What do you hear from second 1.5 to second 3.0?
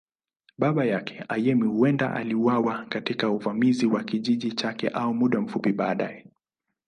huenda aliuawa